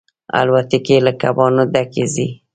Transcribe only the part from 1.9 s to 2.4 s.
ځي.